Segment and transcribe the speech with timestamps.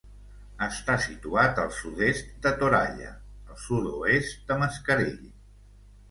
[0.67, 3.09] Està situat al sud-est de Toralla,
[3.51, 5.21] al sud-oest de Mascarell.